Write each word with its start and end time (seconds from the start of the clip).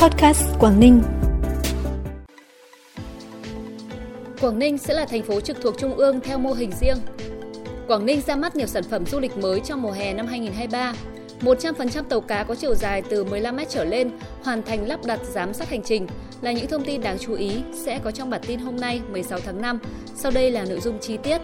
Podcast 0.00 0.42
Quảng 0.58 0.80
Ninh. 0.80 1.02
Quảng 4.40 4.58
Ninh 4.58 4.78
sẽ 4.78 4.94
là 4.94 5.04
thành 5.04 5.22
phố 5.22 5.40
trực 5.40 5.60
thuộc 5.60 5.78
Trung 5.78 5.94
ương 5.94 6.20
theo 6.20 6.38
mô 6.38 6.52
hình 6.52 6.70
riêng. 6.80 6.96
Quảng 7.88 8.06
Ninh 8.06 8.20
ra 8.20 8.36
mắt 8.36 8.56
nhiều 8.56 8.66
sản 8.66 8.82
phẩm 8.82 9.06
du 9.06 9.20
lịch 9.20 9.36
mới 9.36 9.60
trong 9.60 9.82
mùa 9.82 9.90
hè 9.90 10.14
năm 10.14 10.26
2023. 10.26 10.94
100% 11.40 12.02
tàu 12.02 12.20
cá 12.20 12.44
có 12.44 12.54
chiều 12.54 12.74
dài 12.74 13.02
từ 13.10 13.24
15 13.24 13.56
m 13.56 13.60
trở 13.68 13.84
lên 13.84 14.10
hoàn 14.42 14.62
thành 14.62 14.88
lắp 14.88 15.00
đặt 15.06 15.20
giám 15.32 15.54
sát 15.54 15.68
hành 15.68 15.82
trình 15.82 16.06
là 16.40 16.52
những 16.52 16.66
thông 16.66 16.84
tin 16.84 17.00
đáng 17.00 17.18
chú 17.18 17.34
ý 17.34 17.62
sẽ 17.84 17.98
có 18.04 18.10
trong 18.10 18.30
bản 18.30 18.40
tin 18.46 18.58
hôm 18.58 18.76
nay 18.76 19.00
16 19.12 19.38
tháng 19.44 19.62
5. 19.62 19.78
Sau 20.14 20.32
đây 20.32 20.50
là 20.50 20.64
nội 20.64 20.80
dung 20.80 20.98
chi 21.00 21.16
tiết. 21.16 21.38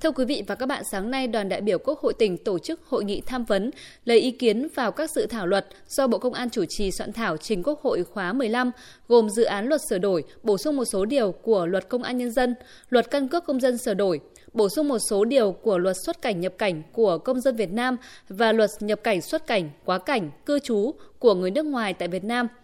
Thưa 0.00 0.10
quý 0.10 0.24
vị 0.24 0.42
và 0.46 0.54
các 0.54 0.66
bạn, 0.66 0.82
sáng 0.90 1.10
nay 1.10 1.26
đoàn 1.26 1.48
đại 1.48 1.60
biểu 1.60 1.78
Quốc 1.78 2.00
hội 2.00 2.14
tỉnh 2.14 2.38
tổ 2.38 2.58
chức 2.58 2.80
hội 2.88 3.04
nghị 3.04 3.20
tham 3.20 3.44
vấn 3.44 3.70
lấy 4.04 4.20
ý 4.20 4.30
kiến 4.30 4.68
vào 4.74 4.92
các 4.92 5.10
dự 5.10 5.26
thảo 5.26 5.46
luật 5.46 5.66
do 5.88 6.06
Bộ 6.06 6.18
Công 6.18 6.32
an 6.32 6.50
chủ 6.50 6.64
trì 6.68 6.90
soạn 6.90 7.12
thảo 7.12 7.36
trình 7.36 7.62
Quốc 7.62 7.80
hội 7.82 8.04
khóa 8.04 8.32
15, 8.32 8.70
gồm 9.08 9.30
dự 9.30 9.44
án 9.44 9.66
luật 9.66 9.80
sửa 9.90 9.98
đổi, 9.98 10.24
bổ 10.42 10.58
sung 10.58 10.76
một 10.76 10.84
số 10.92 11.04
điều 11.04 11.32
của 11.32 11.66
Luật 11.66 11.88
Công 11.88 12.02
an 12.02 12.18
nhân 12.18 12.30
dân, 12.30 12.54
Luật 12.88 13.10
căn 13.10 13.28
cước 13.28 13.44
công 13.46 13.60
dân 13.60 13.78
sửa 13.78 13.94
đổi, 13.94 14.20
bổ 14.52 14.68
sung 14.68 14.88
một 14.88 14.98
số 15.10 15.24
điều 15.24 15.52
của 15.52 15.78
Luật 15.78 15.96
xuất 16.04 16.22
cảnh 16.22 16.40
nhập 16.40 16.54
cảnh 16.58 16.82
của 16.92 17.18
công 17.18 17.40
dân 17.40 17.56
Việt 17.56 17.72
Nam 17.72 17.96
và 18.28 18.52
Luật 18.52 18.70
nhập 18.80 19.00
cảnh 19.02 19.20
xuất 19.22 19.46
cảnh, 19.46 19.70
quá 19.84 19.98
cảnh, 19.98 20.30
cư 20.46 20.58
trú 20.58 20.94
của 21.18 21.34
người 21.34 21.50
nước 21.50 21.66
ngoài 21.66 21.94
tại 21.94 22.08
Việt 22.08 22.24
Nam– 22.24 22.48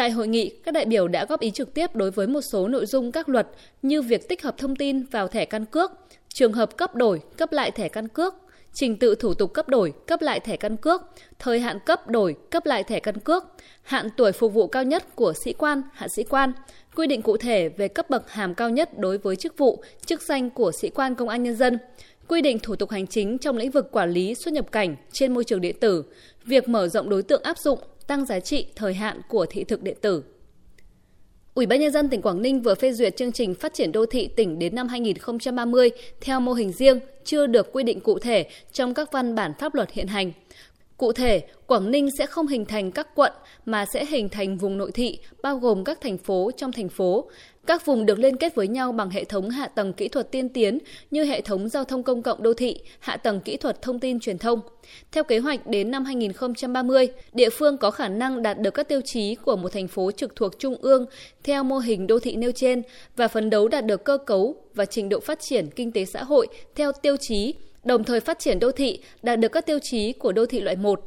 Tại 0.00 0.10
hội 0.10 0.28
nghị, 0.28 0.48
các 0.64 0.74
đại 0.74 0.84
biểu 0.84 1.08
đã 1.08 1.24
góp 1.24 1.40
ý 1.40 1.50
trực 1.50 1.74
tiếp 1.74 1.96
đối 1.96 2.10
với 2.10 2.26
một 2.26 2.40
số 2.52 2.68
nội 2.68 2.86
dung 2.86 3.12
các 3.12 3.28
luật 3.28 3.48
như 3.82 4.02
việc 4.02 4.28
tích 4.28 4.42
hợp 4.42 4.58
thông 4.58 4.76
tin 4.76 5.02
vào 5.02 5.28
thẻ 5.28 5.44
căn 5.44 5.64
cước, 5.64 5.92
trường 6.34 6.52
hợp 6.52 6.76
cấp 6.76 6.94
đổi, 6.94 7.20
cấp 7.36 7.52
lại 7.52 7.70
thẻ 7.70 7.88
căn 7.88 8.08
cước, 8.08 8.34
trình 8.72 8.96
tự 8.96 9.14
thủ 9.14 9.34
tục 9.34 9.54
cấp 9.54 9.68
đổi, 9.68 9.92
cấp 10.06 10.22
lại 10.22 10.40
thẻ 10.40 10.56
căn 10.56 10.76
cước, 10.76 11.02
thời 11.38 11.60
hạn 11.60 11.78
cấp 11.86 12.08
đổi, 12.08 12.36
cấp 12.50 12.66
lại 12.66 12.84
thẻ 12.84 13.00
căn 13.00 13.18
cước, 13.18 13.44
hạn 13.82 14.08
tuổi 14.16 14.32
phục 14.32 14.52
vụ 14.52 14.66
cao 14.66 14.84
nhất 14.84 15.14
của 15.14 15.32
sĩ 15.44 15.52
quan, 15.52 15.82
hạ 15.92 16.08
sĩ 16.16 16.24
quan, 16.24 16.52
quy 16.96 17.06
định 17.06 17.22
cụ 17.22 17.36
thể 17.36 17.68
về 17.68 17.88
cấp 17.88 18.10
bậc 18.10 18.30
hàm 18.30 18.54
cao 18.54 18.70
nhất 18.70 18.98
đối 18.98 19.18
với 19.18 19.36
chức 19.36 19.58
vụ, 19.58 19.82
chức 20.06 20.22
danh 20.22 20.50
của 20.50 20.72
sĩ 20.80 20.90
quan 20.90 21.14
công 21.14 21.28
an 21.28 21.42
nhân 21.42 21.56
dân, 21.56 21.78
quy 22.28 22.42
định 22.42 22.58
thủ 22.58 22.76
tục 22.76 22.90
hành 22.90 23.06
chính 23.06 23.38
trong 23.38 23.56
lĩnh 23.56 23.70
vực 23.70 23.90
quản 23.90 24.10
lý 24.10 24.34
xuất 24.34 24.54
nhập 24.54 24.72
cảnh 24.72 24.96
trên 25.12 25.34
môi 25.34 25.44
trường 25.44 25.60
điện 25.60 25.76
tử, 25.80 26.04
việc 26.44 26.68
mở 26.68 26.88
rộng 26.88 27.08
đối 27.08 27.22
tượng 27.22 27.42
áp 27.42 27.58
dụng, 27.58 27.78
tăng 28.06 28.26
giá 28.26 28.40
trị 28.40 28.66
thời 28.76 28.94
hạn 28.94 29.20
của 29.28 29.46
thị 29.46 29.64
thực 29.64 29.82
điện 29.82 29.96
tử. 30.00 30.22
Ủy 31.60 31.66
ban 31.66 31.80
nhân 31.80 31.92
dân 31.92 32.08
tỉnh 32.08 32.22
Quảng 32.22 32.42
Ninh 32.42 32.62
vừa 32.62 32.74
phê 32.74 32.92
duyệt 32.92 33.16
chương 33.16 33.32
trình 33.32 33.54
phát 33.54 33.74
triển 33.74 33.92
đô 33.92 34.06
thị 34.06 34.28
tỉnh 34.28 34.58
đến 34.58 34.74
năm 34.74 34.88
2030 34.88 35.90
theo 36.20 36.40
mô 36.40 36.52
hình 36.52 36.72
riêng, 36.72 37.00
chưa 37.24 37.46
được 37.46 37.72
quy 37.72 37.82
định 37.82 38.00
cụ 38.00 38.18
thể 38.18 38.46
trong 38.72 38.94
các 38.94 39.12
văn 39.12 39.34
bản 39.34 39.52
pháp 39.58 39.74
luật 39.74 39.92
hiện 39.92 40.06
hành. 40.06 40.32
Cụ 41.00 41.12
thể, 41.12 41.42
Quảng 41.66 41.90
Ninh 41.90 42.08
sẽ 42.18 42.26
không 42.26 42.46
hình 42.46 42.64
thành 42.64 42.92
các 42.92 43.14
quận 43.14 43.32
mà 43.66 43.84
sẽ 43.92 44.04
hình 44.04 44.28
thành 44.28 44.56
vùng 44.56 44.78
nội 44.78 44.92
thị 44.92 45.18
bao 45.42 45.56
gồm 45.56 45.84
các 45.84 46.00
thành 46.00 46.18
phố 46.18 46.50
trong 46.56 46.72
thành 46.72 46.88
phố. 46.88 47.30
Các 47.66 47.86
vùng 47.86 48.06
được 48.06 48.18
liên 48.18 48.36
kết 48.36 48.54
với 48.54 48.68
nhau 48.68 48.92
bằng 48.92 49.10
hệ 49.10 49.24
thống 49.24 49.50
hạ 49.50 49.68
tầng 49.68 49.92
kỹ 49.92 50.08
thuật 50.08 50.30
tiên 50.30 50.48
tiến 50.48 50.78
như 51.10 51.24
hệ 51.24 51.40
thống 51.40 51.68
giao 51.68 51.84
thông 51.84 52.02
công 52.02 52.22
cộng 52.22 52.42
đô 52.42 52.54
thị, 52.54 52.80
hạ 52.98 53.16
tầng 53.16 53.40
kỹ 53.40 53.56
thuật 53.56 53.82
thông 53.82 54.00
tin 54.00 54.20
truyền 54.20 54.38
thông. 54.38 54.60
Theo 55.12 55.24
kế 55.24 55.38
hoạch 55.38 55.66
đến 55.66 55.90
năm 55.90 56.04
2030, 56.04 57.08
địa 57.32 57.50
phương 57.50 57.76
có 57.78 57.90
khả 57.90 58.08
năng 58.08 58.42
đạt 58.42 58.58
được 58.58 58.74
các 58.74 58.88
tiêu 58.88 59.00
chí 59.04 59.34
của 59.34 59.56
một 59.56 59.72
thành 59.72 59.88
phố 59.88 60.10
trực 60.10 60.36
thuộc 60.36 60.58
trung 60.58 60.74
ương 60.80 61.06
theo 61.44 61.64
mô 61.64 61.78
hình 61.78 62.06
đô 62.06 62.18
thị 62.18 62.36
nêu 62.36 62.52
trên 62.52 62.82
và 63.16 63.28
phấn 63.28 63.50
đấu 63.50 63.68
đạt 63.68 63.86
được 63.86 64.04
cơ 64.04 64.18
cấu 64.18 64.54
và 64.74 64.84
trình 64.84 65.08
độ 65.08 65.20
phát 65.20 65.40
triển 65.40 65.66
kinh 65.76 65.92
tế 65.92 66.04
xã 66.04 66.24
hội 66.24 66.46
theo 66.74 66.92
tiêu 66.92 67.16
chí 67.16 67.54
đồng 67.84 68.04
thời 68.04 68.20
phát 68.20 68.38
triển 68.38 68.58
đô 68.58 68.72
thị 68.72 69.02
đạt 69.22 69.40
được 69.40 69.52
các 69.52 69.66
tiêu 69.66 69.78
chí 69.82 70.12
của 70.12 70.32
đô 70.32 70.46
thị 70.46 70.60
loại 70.60 70.76
1. 70.76 71.02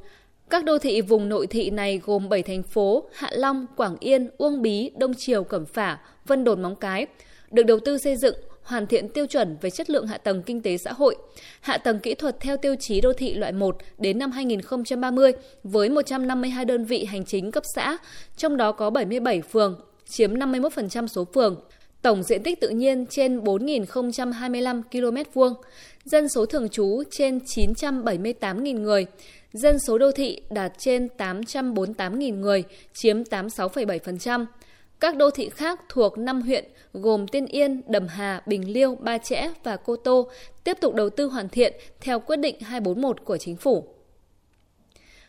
Các 0.50 0.66
đô 0.66 0.78
thị 0.78 1.02
vùng 1.02 1.30
nội 1.30 1.48
thị 1.48 1.70
này 1.70 2.02
gồm 2.04 2.30
7 2.30 2.44
thành 2.44 2.64
phố 2.64 3.10
Hạ 3.14 3.30
Long, 3.34 3.66
Quảng 3.76 3.98
Yên, 4.00 4.30
Uông 4.38 4.62
Bí, 4.62 4.92
Đông 4.98 5.14
Triều, 5.14 5.44
Cẩm 5.44 5.66
Phả, 5.66 5.98
Vân 6.26 6.44
Đồn, 6.44 6.62
Móng 6.62 6.76
Cái, 6.76 7.08
được 7.52 7.64
đầu 7.64 7.80
tư 7.80 7.98
xây 7.98 8.16
dựng 8.16 8.36
hoàn 8.64 8.88
thiện 8.88 9.10
tiêu 9.10 9.26
chuẩn 9.26 9.58
về 9.62 9.70
chất 9.70 9.90
lượng 9.90 10.08
hạ 10.08 10.18
tầng 10.18 10.44
kinh 10.44 10.62
tế 10.62 10.78
xã 10.78 10.94
hội, 10.94 11.16
hạ 11.62 11.78
tầng 11.78 12.00
kỹ 12.00 12.16
thuật 12.16 12.40
theo 12.40 12.58
tiêu 12.58 12.76
chí 12.80 13.02
đô 13.02 13.14
thị 13.14 13.34
loại 13.34 13.52
1 13.52 13.78
đến 13.98 14.20
năm 14.20 14.32
2030 14.32 15.32
với 15.64 15.90
152 15.90 16.66
đơn 16.66 16.86
vị 16.86 17.06
hành 17.06 17.26
chính 17.26 17.52
cấp 17.52 17.64
xã, 17.76 17.98
trong 18.38 18.58
đó 18.58 18.72
có 18.72 18.90
77 18.90 19.42
phường, 19.42 19.80
chiếm 20.10 20.34
51% 20.34 21.08
số 21.08 21.26
phường. 21.34 21.62
Tổng 22.04 22.24
diện 22.24 22.44
tích 22.44 22.60
tự 22.60 22.70
nhiên 22.70 23.06
trên 23.10 23.40
4.025 23.40 24.82
km 24.92 25.32
vuông, 25.34 25.54
dân 26.06 26.30
số 26.30 26.46
thường 26.46 26.70
trú 26.70 27.04
trên 27.12 27.38
978.000 27.38 28.82
người, 28.82 29.06
dân 29.54 29.80
số 29.80 29.98
đô 29.98 30.12
thị 30.12 30.42
đạt 30.50 30.74
trên 30.78 31.08
848.000 31.18 32.40
người, 32.40 32.64
chiếm 32.94 33.24
86,7%. 33.24 34.46
Các 35.00 35.16
đô 35.16 35.30
thị 35.30 35.50
khác 35.50 35.82
thuộc 35.90 36.18
5 36.18 36.42
huyện 36.42 36.66
gồm 36.94 37.28
Tiên 37.28 37.46
Yên, 37.46 37.82
Đầm 37.88 38.08
Hà, 38.08 38.42
Bình 38.46 38.74
Liêu, 38.74 38.96
Ba 38.96 39.18
Chẽ 39.18 39.50
và 39.64 39.78
Cô 39.78 39.96
Tô 39.96 40.30
tiếp 40.64 40.78
tục 40.82 40.96
đầu 40.96 41.10
tư 41.10 41.26
hoàn 41.26 41.50
thiện 41.50 41.74
theo 42.02 42.20
quyết 42.20 42.38
định 42.38 42.60
241 42.62 43.26
của 43.26 43.38
chính 43.38 43.56
phủ. 43.56 43.88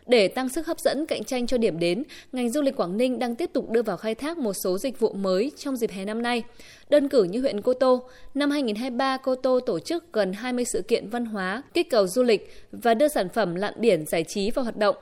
Để 0.06 0.28
tăng 0.28 0.48
sức 0.48 0.66
hấp 0.66 0.80
dẫn 0.80 1.06
cạnh 1.06 1.24
tranh 1.24 1.46
cho 1.46 1.58
điểm 1.58 1.78
đến, 1.78 2.02
ngành 2.32 2.50
du 2.50 2.62
lịch 2.62 2.76
Quảng 2.76 2.96
Ninh 2.96 3.18
đang 3.18 3.36
tiếp 3.36 3.50
tục 3.52 3.70
đưa 3.70 3.82
vào 3.82 3.96
khai 3.96 4.14
thác 4.14 4.38
một 4.38 4.52
số 4.52 4.78
dịch 4.78 5.00
vụ 5.00 5.12
mới 5.12 5.52
trong 5.56 5.76
dịp 5.76 5.90
hè 5.90 6.04
năm 6.04 6.22
nay. 6.22 6.42
Đơn 6.90 7.08
cử 7.08 7.24
như 7.24 7.40
huyện 7.40 7.62
Cô 7.62 7.74
Tô, 7.74 8.08
năm 8.34 8.50
2023 8.50 9.16
Cô 9.16 9.34
Tô 9.34 9.60
tổ 9.60 9.78
chức 9.78 10.12
gần 10.12 10.32
20 10.32 10.64
sự 10.64 10.82
kiện 10.82 11.08
văn 11.08 11.24
hóa, 11.24 11.62
kích 11.74 11.90
cầu 11.90 12.06
du 12.06 12.22
lịch 12.22 12.52
và 12.72 12.94
đưa 12.94 13.08
sản 13.08 13.28
phẩm 13.28 13.54
lặn 13.54 13.74
biển 13.78 14.06
giải 14.06 14.24
trí 14.24 14.50
vào 14.50 14.62
hoạt 14.62 14.76
động. 14.76 14.96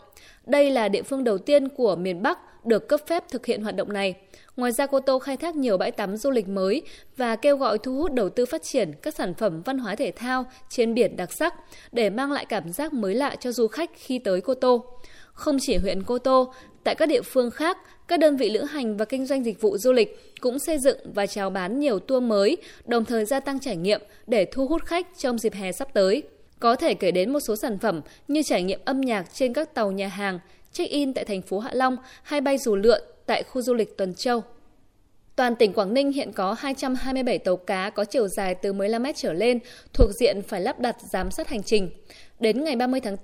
Đây 0.46 0.70
là 0.70 0.88
địa 0.88 1.02
phương 1.02 1.24
đầu 1.24 1.38
tiên 1.38 1.68
của 1.68 1.96
miền 1.96 2.22
Bắc 2.22 2.38
được 2.64 2.88
cấp 2.88 3.00
phép 3.06 3.24
thực 3.30 3.46
hiện 3.46 3.62
hoạt 3.62 3.76
động 3.76 3.92
này. 3.92 4.14
Ngoài 4.56 4.72
ra, 4.72 4.86
Cô 4.86 5.00
Tô 5.00 5.18
khai 5.18 5.36
thác 5.36 5.56
nhiều 5.56 5.76
bãi 5.76 5.90
tắm 5.90 6.16
du 6.16 6.30
lịch 6.30 6.48
mới 6.48 6.82
và 7.16 7.36
kêu 7.36 7.56
gọi 7.56 7.78
thu 7.78 7.96
hút 7.96 8.12
đầu 8.12 8.28
tư 8.28 8.46
phát 8.46 8.62
triển 8.62 8.92
các 9.02 9.14
sản 9.14 9.34
phẩm 9.34 9.62
văn 9.62 9.78
hóa 9.78 9.94
thể 9.94 10.12
thao 10.16 10.44
trên 10.68 10.94
biển 10.94 11.16
đặc 11.16 11.32
sắc 11.32 11.54
để 11.92 12.10
mang 12.10 12.32
lại 12.32 12.46
cảm 12.48 12.72
giác 12.72 12.92
mới 12.92 13.14
lạ 13.14 13.36
cho 13.40 13.52
du 13.52 13.66
khách 13.66 13.90
khi 13.94 14.18
tới 14.18 14.40
Cô 14.40 14.54
Tô. 14.54 14.84
Không 15.32 15.56
chỉ 15.60 15.76
huyện 15.76 16.02
Cô 16.02 16.18
Tô, 16.18 16.54
tại 16.84 16.94
các 16.94 17.06
địa 17.06 17.22
phương 17.22 17.50
khác, 17.50 17.78
các 18.08 18.20
đơn 18.20 18.36
vị 18.36 18.50
lữ 18.50 18.62
hành 18.64 18.96
và 18.96 19.04
kinh 19.04 19.26
doanh 19.26 19.44
dịch 19.44 19.60
vụ 19.60 19.78
du 19.78 19.92
lịch 19.92 20.40
cũng 20.40 20.58
xây 20.58 20.78
dựng 20.78 20.98
và 21.14 21.26
chào 21.26 21.50
bán 21.50 21.80
nhiều 21.80 21.98
tour 21.98 22.22
mới, 22.22 22.56
đồng 22.84 23.04
thời 23.04 23.24
gia 23.24 23.40
tăng 23.40 23.60
trải 23.60 23.76
nghiệm 23.76 24.00
để 24.26 24.44
thu 24.44 24.66
hút 24.66 24.84
khách 24.84 25.06
trong 25.18 25.38
dịp 25.38 25.54
hè 25.54 25.72
sắp 25.72 25.88
tới. 25.94 26.22
Có 26.60 26.76
thể 26.76 26.94
kể 26.94 27.10
đến 27.10 27.32
một 27.32 27.40
số 27.40 27.56
sản 27.56 27.78
phẩm 27.78 28.00
như 28.28 28.42
trải 28.42 28.62
nghiệm 28.62 28.80
âm 28.84 29.00
nhạc 29.00 29.34
trên 29.34 29.52
các 29.52 29.74
tàu 29.74 29.92
nhà 29.92 30.08
hàng, 30.08 30.38
check-in 30.72 31.14
tại 31.14 31.24
thành 31.24 31.42
phố 31.42 31.58
Hạ 31.58 31.70
Long 31.72 31.96
hay 32.22 32.40
bay 32.40 32.58
dù 32.58 32.76
lượn 32.76 33.02
tại 33.26 33.42
khu 33.42 33.62
du 33.62 33.74
lịch 33.74 33.96
Tuần 33.96 34.14
Châu. 34.14 34.42
Toàn 35.36 35.56
tỉnh 35.56 35.72
Quảng 35.72 35.94
Ninh 35.94 36.12
hiện 36.12 36.32
có 36.32 36.52
227 36.58 37.38
tàu 37.38 37.56
cá 37.56 37.90
có 37.90 38.04
chiều 38.04 38.28
dài 38.28 38.54
từ 38.54 38.72
15 38.72 39.02
mét 39.02 39.16
trở 39.16 39.32
lên 39.32 39.58
thuộc 39.92 40.10
diện 40.20 40.42
phải 40.48 40.60
lắp 40.60 40.80
đặt 40.80 40.96
giám 41.12 41.30
sát 41.30 41.48
hành 41.48 41.62
trình. 41.62 41.90
Đến 42.40 42.64
ngày 42.64 42.76
30 42.76 43.00
tháng 43.00 43.16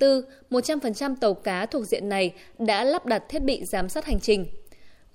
4, 0.50 0.60
100% 0.62 1.14
tàu 1.20 1.34
cá 1.34 1.66
thuộc 1.66 1.84
diện 1.84 2.09
này 2.09 2.32
đã 2.59 2.84
lắp 2.84 3.06
đặt 3.06 3.22
thiết 3.28 3.42
bị 3.42 3.65
giám 3.65 3.88
sát 3.88 4.04
hành 4.04 4.20
trình. 4.20 4.47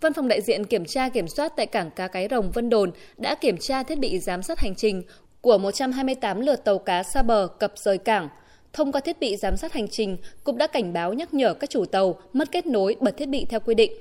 Văn 0.01 0.13
phòng 0.13 0.27
đại 0.27 0.41
diện 0.41 0.65
kiểm 0.65 0.85
tra 0.85 1.09
kiểm 1.09 1.27
soát 1.27 1.53
tại 1.57 1.65
cảng 1.65 1.91
cá 1.91 2.07
Cái 2.07 2.27
Rồng 2.31 2.51
Vân 2.51 2.69
Đồn 2.69 2.91
đã 3.17 3.35
kiểm 3.35 3.57
tra 3.57 3.83
thiết 3.83 3.99
bị 3.99 4.19
giám 4.19 4.43
sát 4.43 4.59
hành 4.59 4.75
trình 4.75 5.03
của 5.41 5.57
128 5.57 6.41
lượt 6.41 6.63
tàu 6.63 6.79
cá 6.79 7.03
xa 7.03 7.21
bờ 7.21 7.47
cập 7.59 7.73
rời 7.75 7.97
cảng. 7.97 8.29
Thông 8.73 8.91
qua 8.91 9.01
thiết 9.01 9.19
bị 9.19 9.35
giám 9.37 9.57
sát 9.57 9.73
hành 9.73 9.87
trình, 9.87 10.17
cũng 10.43 10.57
đã 10.57 10.67
cảnh 10.67 10.93
báo 10.93 11.13
nhắc 11.13 11.33
nhở 11.33 11.53
các 11.53 11.69
chủ 11.69 11.85
tàu 11.85 12.19
mất 12.33 12.51
kết 12.51 12.65
nối 12.65 12.95
bật 12.99 13.17
thiết 13.17 13.29
bị 13.29 13.45
theo 13.49 13.59
quy 13.59 13.75
định. 13.75 13.91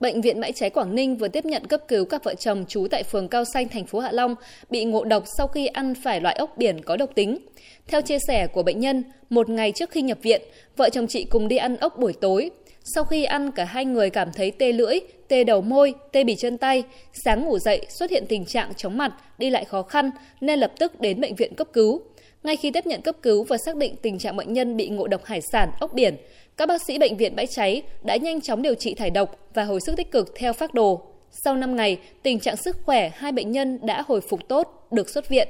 Bệnh 0.00 0.20
viện 0.20 0.40
Bãi 0.40 0.52
Cháy 0.52 0.70
Quảng 0.70 0.94
Ninh 0.94 1.16
vừa 1.16 1.28
tiếp 1.28 1.44
nhận 1.44 1.66
cấp 1.66 1.80
cứu 1.88 2.04
các 2.04 2.24
vợ 2.24 2.34
chồng 2.34 2.64
trú 2.68 2.86
tại 2.90 3.02
phường 3.02 3.28
Cao 3.28 3.44
Xanh, 3.44 3.68
thành 3.68 3.86
phố 3.86 3.98
Hạ 3.98 4.12
Long 4.12 4.34
bị 4.70 4.84
ngộ 4.84 5.04
độc 5.04 5.24
sau 5.38 5.46
khi 5.46 5.66
ăn 5.66 5.94
phải 5.94 6.20
loại 6.20 6.34
ốc 6.34 6.58
biển 6.58 6.82
có 6.82 6.96
độc 6.96 7.10
tính. 7.14 7.38
Theo 7.86 8.02
chia 8.02 8.18
sẻ 8.28 8.46
của 8.46 8.62
bệnh 8.62 8.80
nhân, 8.80 9.04
một 9.30 9.48
ngày 9.48 9.72
trước 9.72 9.90
khi 9.90 10.02
nhập 10.02 10.18
viện, 10.22 10.42
vợ 10.76 10.90
chồng 10.90 11.06
chị 11.06 11.24
cùng 11.24 11.48
đi 11.48 11.56
ăn 11.56 11.76
ốc 11.76 11.98
buổi 11.98 12.12
tối. 12.12 12.50
Sau 12.94 13.04
khi 13.04 13.24
ăn, 13.24 13.50
cả 13.50 13.64
hai 13.64 13.84
người 13.84 14.10
cảm 14.10 14.32
thấy 14.32 14.50
tê 14.50 14.72
lưỡi, 14.72 14.98
tê 15.28 15.44
đầu 15.44 15.60
môi, 15.60 15.94
tê 16.12 16.24
bì 16.24 16.34
chân 16.36 16.58
tay. 16.58 16.82
Sáng 17.24 17.44
ngủ 17.44 17.58
dậy 17.58 17.86
xuất 17.88 18.10
hiện 18.10 18.24
tình 18.28 18.44
trạng 18.44 18.74
chóng 18.74 18.98
mặt, 18.98 19.12
đi 19.38 19.50
lại 19.50 19.64
khó 19.64 19.82
khăn 19.82 20.10
nên 20.40 20.58
lập 20.58 20.72
tức 20.78 21.00
đến 21.00 21.20
bệnh 21.20 21.34
viện 21.34 21.54
cấp 21.54 21.68
cứu. 21.72 22.02
Ngay 22.44 22.56
khi 22.56 22.70
tiếp 22.70 22.86
nhận 22.86 23.02
cấp 23.02 23.16
cứu 23.22 23.44
và 23.44 23.56
xác 23.58 23.76
định 23.76 23.96
tình 24.02 24.18
trạng 24.18 24.36
bệnh 24.36 24.52
nhân 24.52 24.76
bị 24.76 24.88
ngộ 24.88 25.06
độc 25.06 25.24
hải 25.24 25.40
sản, 25.40 25.70
ốc 25.80 25.92
biển, 25.92 26.16
các 26.56 26.68
bác 26.68 26.82
sĩ 26.82 26.98
bệnh 26.98 27.16
viện 27.16 27.36
bãi 27.36 27.46
cháy 27.46 27.82
đã 28.02 28.16
nhanh 28.16 28.40
chóng 28.40 28.62
điều 28.62 28.74
trị 28.74 28.94
thải 28.94 29.10
độc 29.10 29.36
và 29.54 29.64
hồi 29.64 29.80
sức 29.80 29.96
tích 29.96 30.10
cực 30.10 30.34
theo 30.36 30.52
phác 30.52 30.74
đồ. 30.74 31.02
Sau 31.30 31.56
5 31.56 31.76
ngày, 31.76 31.98
tình 32.22 32.40
trạng 32.40 32.56
sức 32.56 32.76
khỏe 32.84 33.10
hai 33.14 33.32
bệnh 33.32 33.50
nhân 33.50 33.78
đã 33.82 34.02
hồi 34.06 34.20
phục 34.20 34.48
tốt, 34.48 34.86
được 34.90 35.10
xuất 35.10 35.28
viện. 35.28 35.48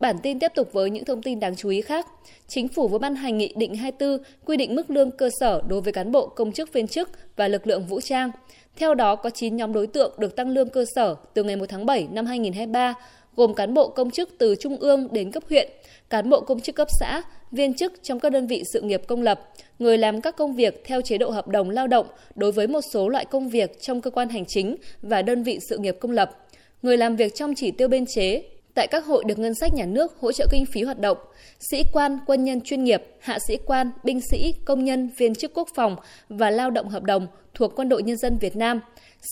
Bản 0.00 0.16
tin 0.22 0.38
tiếp 0.38 0.52
tục 0.54 0.72
với 0.72 0.90
những 0.90 1.04
thông 1.04 1.22
tin 1.22 1.40
đáng 1.40 1.56
chú 1.56 1.68
ý 1.68 1.80
khác. 1.80 2.06
Chính 2.48 2.68
phủ 2.68 2.88
vừa 2.88 2.98
ban 2.98 3.14
hành 3.14 3.38
nghị 3.38 3.54
định 3.56 3.74
24 3.74 4.18
quy 4.44 4.56
định 4.56 4.74
mức 4.74 4.90
lương 4.90 5.10
cơ 5.10 5.30
sở 5.40 5.62
đối 5.68 5.80
với 5.80 5.92
cán 5.92 6.12
bộ 6.12 6.26
công 6.26 6.52
chức 6.52 6.72
viên 6.72 6.88
chức 6.88 7.10
và 7.36 7.48
lực 7.48 7.66
lượng 7.66 7.86
vũ 7.86 8.00
trang. 8.00 8.30
Theo 8.76 8.94
đó 8.94 9.16
có 9.16 9.30
9 9.30 9.56
nhóm 9.56 9.72
đối 9.72 9.86
tượng 9.86 10.14
được 10.18 10.36
tăng 10.36 10.48
lương 10.48 10.68
cơ 10.68 10.84
sở 10.94 11.14
từ 11.34 11.44
ngày 11.44 11.56
1 11.56 11.66
tháng 11.68 11.86
7 11.86 12.08
năm 12.12 12.26
2023 12.26 12.94
gồm 13.36 13.54
cán 13.54 13.74
bộ 13.74 13.88
công 13.88 14.10
chức 14.10 14.30
từ 14.38 14.54
trung 14.60 14.76
ương 14.76 15.08
đến 15.12 15.30
cấp 15.30 15.42
huyện, 15.48 15.68
cán 16.10 16.30
bộ 16.30 16.40
công 16.40 16.60
chức 16.60 16.74
cấp 16.74 16.88
xã, 16.90 17.22
viên 17.50 17.74
chức 17.74 17.92
trong 18.02 18.20
các 18.20 18.32
đơn 18.32 18.46
vị 18.46 18.62
sự 18.72 18.80
nghiệp 18.80 19.02
công 19.06 19.22
lập, 19.22 19.48
người 19.78 19.98
làm 19.98 20.20
các 20.20 20.36
công 20.36 20.54
việc 20.54 20.82
theo 20.84 21.00
chế 21.00 21.18
độ 21.18 21.30
hợp 21.30 21.48
đồng 21.48 21.70
lao 21.70 21.86
động 21.86 22.06
đối 22.34 22.52
với 22.52 22.66
một 22.66 22.80
số 22.92 23.08
loại 23.08 23.24
công 23.24 23.48
việc 23.48 23.80
trong 23.80 24.00
cơ 24.00 24.10
quan 24.10 24.28
hành 24.28 24.44
chính 24.44 24.76
và 25.02 25.22
đơn 25.22 25.42
vị 25.42 25.58
sự 25.68 25.78
nghiệp 25.78 25.96
công 26.00 26.10
lập, 26.10 26.46
người 26.82 26.96
làm 26.96 27.16
việc 27.16 27.34
trong 27.34 27.54
chỉ 27.54 27.70
tiêu 27.70 27.88
biên 27.88 28.06
chế, 28.06 28.42
tại 28.74 28.86
các 28.86 29.04
hội 29.06 29.24
được 29.26 29.38
ngân 29.38 29.54
sách 29.54 29.74
nhà 29.74 29.86
nước 29.86 30.20
hỗ 30.20 30.32
trợ 30.32 30.46
kinh 30.50 30.66
phí 30.66 30.82
hoạt 30.82 30.98
động, 30.98 31.18
sĩ 31.70 31.82
quan, 31.92 32.18
quân 32.26 32.44
nhân 32.44 32.60
chuyên 32.60 32.84
nghiệp, 32.84 33.02
hạ 33.20 33.38
sĩ 33.48 33.56
quan, 33.66 33.90
binh 34.04 34.20
sĩ, 34.30 34.54
công 34.64 34.84
nhân, 34.84 35.10
viên 35.16 35.34
chức 35.34 35.54
quốc 35.54 35.68
phòng 35.74 35.96
và 36.28 36.50
lao 36.50 36.70
động 36.70 36.88
hợp 36.88 37.02
đồng 37.02 37.26
thuộc 37.54 37.72
Quân 37.76 37.88
đội 37.88 38.02
Nhân 38.02 38.16
dân 38.16 38.38
Việt 38.38 38.56
Nam, 38.56 38.80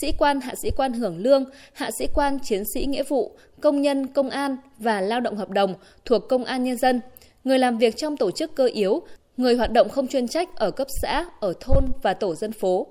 sĩ 0.01 0.13
quan, 0.19 0.41
hạ 0.41 0.55
sĩ 0.63 0.71
quan 0.77 0.93
hưởng 0.93 1.19
lương, 1.19 1.45
hạ 1.73 1.91
sĩ 1.99 2.07
quan, 2.15 2.39
chiến 2.43 2.63
sĩ 2.75 2.87
nghĩa 2.87 3.03
vụ, 3.03 3.37
công 3.61 3.83
nhân, 3.83 4.07
công 4.07 4.31
an 4.31 4.57
và 4.79 5.01
lao 5.01 5.21
động 5.21 5.37
hợp 5.37 5.51
đồng 5.51 5.75
thuộc 6.05 6.29
Công 6.29 6.45
an 6.45 6.65
Nhân 6.65 6.77
dân, 6.77 7.01
người 7.45 7.59
làm 7.59 7.79
việc 7.79 7.97
trong 7.97 8.17
tổ 8.17 8.31
chức 8.31 8.55
cơ 8.55 8.67
yếu, 8.67 9.03
người 9.37 9.55
hoạt 9.55 9.73
động 9.73 9.89
không 9.89 10.09
chuyên 10.09 10.29
trách 10.29 10.57
ở 10.57 10.71
cấp 10.71 10.87
xã, 11.03 11.25
ở 11.41 11.53
thôn 11.61 11.85
và 12.03 12.15
tổ 12.15 12.35
dân 12.35 12.53
phố. 12.53 12.87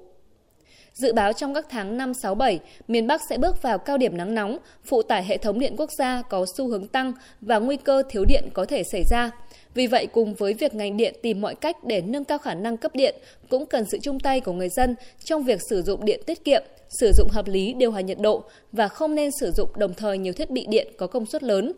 Dự 0.98 1.14
báo 1.14 1.34
trong 1.34 1.54
các 1.54 1.66
tháng 1.70 1.98
5, 1.98 2.14
6, 2.14 2.36
7, 2.36 2.60
miền 2.88 3.08
Bắc 3.08 3.22
sẽ 3.30 3.38
bước 3.38 3.62
vào 3.62 3.78
cao 3.78 3.98
điểm 3.98 4.18
nắng 4.18 4.36
nóng, 4.36 4.58
phụ 4.84 5.02
tải 5.02 5.24
hệ 5.24 5.38
thống 5.38 5.60
điện 5.60 5.76
quốc 5.78 5.92
gia 5.98 6.22
có 6.22 6.46
xu 6.58 6.68
hướng 6.68 6.88
tăng 6.88 7.14
và 7.42 7.60
nguy 7.60 7.78
cơ 7.78 8.04
thiếu 8.10 8.26
điện 8.26 8.44
có 8.54 8.66
thể 8.66 8.84
xảy 8.92 9.04
ra. 9.10 9.32
Vì 9.74 9.88
vậy, 9.88 10.08
cùng 10.08 10.34
với 10.34 10.54
việc 10.54 10.74
ngành 10.74 10.98
điện 10.98 11.16
tìm 11.22 11.42
mọi 11.42 11.56
cách 11.56 11.84
để 11.84 12.02
nâng 12.02 12.24
cao 12.24 12.38
khả 12.38 12.54
năng 12.54 12.78
cấp 12.78 12.96
điện, 12.96 13.16
cũng 13.50 13.66
cần 13.66 13.86
sự 13.92 13.98
chung 14.02 14.20
tay 14.20 14.40
của 14.40 14.52
người 14.52 14.70
dân 14.70 14.96
trong 15.24 15.44
việc 15.44 15.60
sử 15.70 15.82
dụng 15.82 16.06
điện 16.06 16.22
tiết 16.26 16.46
kiệm, 16.46 16.64
sử 16.90 17.12
dụng 17.18 17.28
hợp 17.32 17.48
lý 17.48 17.74
điều 17.74 17.92
hòa 17.92 18.02
nhiệt 18.02 18.20
độ 18.20 18.44
và 18.72 18.88
không 18.88 19.16
nên 19.16 19.32
sử 19.40 19.52
dụng 19.52 19.70
đồng 19.78 19.94
thời 19.94 20.18
nhiều 20.18 20.34
thiết 20.34 20.50
bị 20.50 20.66
điện 20.70 20.88
có 20.98 21.08
công 21.08 21.26
suất 21.26 21.44
lớn. 21.44 21.74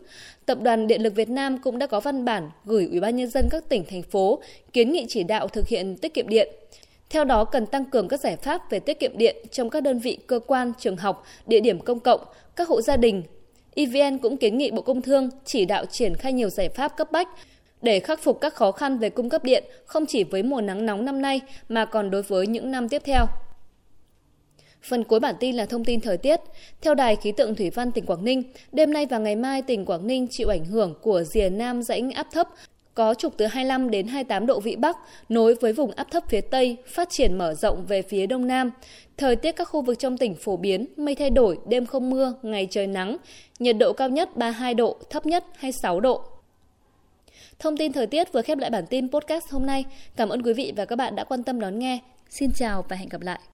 Tập 0.46 0.58
đoàn 0.60 0.86
Điện 0.86 1.02
lực 1.02 1.14
Việt 1.14 1.28
Nam 1.28 1.58
cũng 1.58 1.78
đã 1.78 1.86
có 1.86 2.00
văn 2.00 2.24
bản 2.24 2.50
gửi 2.64 2.86
Ủy 2.90 3.00
ban 3.00 3.16
nhân 3.16 3.30
dân 3.30 3.48
các 3.50 3.68
tỉnh 3.68 3.84
thành 3.90 4.02
phố 4.02 4.42
kiến 4.72 4.92
nghị 4.92 5.06
chỉ 5.08 5.22
đạo 5.22 5.48
thực 5.48 5.68
hiện 5.68 5.96
tiết 5.96 6.14
kiệm 6.14 6.28
điện. 6.28 6.48
Theo 7.10 7.24
đó, 7.24 7.44
cần 7.44 7.66
tăng 7.66 7.84
cường 7.84 8.08
các 8.08 8.20
giải 8.20 8.36
pháp 8.36 8.70
về 8.70 8.80
tiết 8.80 9.00
kiệm 9.00 9.18
điện 9.18 9.36
trong 9.50 9.70
các 9.70 9.82
đơn 9.82 9.98
vị 9.98 10.18
cơ 10.26 10.40
quan, 10.46 10.72
trường 10.78 10.96
học, 10.96 11.24
địa 11.46 11.60
điểm 11.60 11.80
công 11.80 12.00
cộng, 12.00 12.20
các 12.56 12.68
hộ 12.68 12.80
gia 12.80 12.96
đình. 12.96 13.22
EVN 13.74 14.18
cũng 14.18 14.36
kiến 14.36 14.58
nghị 14.58 14.70
Bộ 14.70 14.82
Công 14.82 15.02
Thương 15.02 15.30
chỉ 15.44 15.64
đạo 15.64 15.86
triển 15.86 16.14
khai 16.14 16.32
nhiều 16.32 16.48
giải 16.48 16.68
pháp 16.68 16.96
cấp 16.96 17.12
bách 17.12 17.28
để 17.82 18.00
khắc 18.00 18.22
phục 18.22 18.40
các 18.40 18.54
khó 18.54 18.72
khăn 18.72 18.98
về 18.98 19.10
cung 19.10 19.28
cấp 19.28 19.44
điện 19.44 19.64
không 19.86 20.06
chỉ 20.06 20.24
với 20.24 20.42
mùa 20.42 20.60
nắng 20.60 20.86
nóng 20.86 21.04
năm 21.04 21.22
nay 21.22 21.40
mà 21.68 21.84
còn 21.84 22.10
đối 22.10 22.22
với 22.22 22.46
những 22.46 22.70
năm 22.70 22.88
tiếp 22.88 23.02
theo. 23.04 23.26
Phần 24.82 25.04
cuối 25.04 25.20
bản 25.20 25.34
tin 25.40 25.56
là 25.56 25.66
thông 25.66 25.84
tin 25.84 26.00
thời 26.00 26.18
tiết. 26.18 26.40
Theo 26.80 26.94
Đài 26.94 27.16
khí 27.16 27.32
tượng 27.32 27.54
thủy 27.54 27.70
văn 27.70 27.92
tỉnh 27.92 28.06
Quảng 28.06 28.24
Ninh, 28.24 28.42
đêm 28.72 28.92
nay 28.92 29.06
và 29.06 29.18
ngày 29.18 29.36
mai 29.36 29.62
tỉnh 29.62 29.84
Quảng 29.84 30.06
Ninh 30.06 30.26
chịu 30.30 30.48
ảnh 30.48 30.64
hưởng 30.64 30.94
của 31.02 31.22
rìa 31.22 31.48
nam 31.48 31.82
rãnh 31.82 32.10
áp 32.10 32.26
thấp 32.32 32.48
có 33.00 33.14
trục 33.14 33.36
từ 33.36 33.46
25 33.46 33.90
đến 33.90 34.06
28 34.06 34.46
độ 34.46 34.60
vĩ 34.60 34.76
Bắc, 34.76 34.96
nối 35.28 35.54
với 35.54 35.72
vùng 35.72 35.90
áp 35.90 36.10
thấp 36.10 36.24
phía 36.28 36.40
Tây, 36.40 36.76
phát 36.86 37.10
triển 37.10 37.38
mở 37.38 37.54
rộng 37.54 37.86
về 37.86 38.02
phía 38.02 38.26
Đông 38.26 38.46
Nam. 38.46 38.70
Thời 39.16 39.36
tiết 39.36 39.52
các 39.52 39.64
khu 39.64 39.82
vực 39.82 39.98
trong 39.98 40.18
tỉnh 40.18 40.34
phổ 40.34 40.56
biến, 40.56 40.86
mây 40.96 41.14
thay 41.14 41.30
đổi, 41.30 41.58
đêm 41.66 41.86
không 41.86 42.10
mưa, 42.10 42.34
ngày 42.42 42.68
trời 42.70 42.86
nắng, 42.86 43.16
nhiệt 43.58 43.76
độ 43.78 43.92
cao 43.92 44.08
nhất 44.08 44.36
32 44.36 44.74
độ, 44.74 44.96
thấp 45.10 45.26
nhất 45.26 45.44
26 45.56 46.00
độ. 46.00 46.22
Thông 47.58 47.76
tin 47.76 47.92
thời 47.92 48.06
tiết 48.06 48.32
vừa 48.32 48.42
khép 48.42 48.58
lại 48.58 48.70
bản 48.70 48.86
tin 48.86 49.10
podcast 49.10 49.50
hôm 49.50 49.66
nay. 49.66 49.84
Cảm 50.16 50.28
ơn 50.28 50.42
quý 50.42 50.52
vị 50.52 50.72
và 50.76 50.84
các 50.84 50.96
bạn 50.96 51.16
đã 51.16 51.24
quan 51.24 51.42
tâm 51.42 51.60
đón 51.60 51.78
nghe. 51.78 51.98
Xin 52.30 52.50
chào 52.54 52.84
và 52.88 52.96
hẹn 52.96 53.08
gặp 53.08 53.20
lại. 53.20 53.40